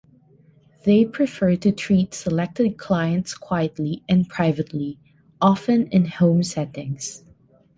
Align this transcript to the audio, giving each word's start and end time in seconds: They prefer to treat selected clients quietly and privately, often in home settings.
They 0.83 1.05
prefer 1.05 1.57
to 1.57 1.71
treat 1.71 2.15
selected 2.15 2.75
clients 2.79 3.35
quietly 3.35 4.01
and 4.09 4.27
privately, 4.27 4.97
often 5.39 5.85
in 5.89 6.07
home 6.07 6.41
settings. 6.41 7.23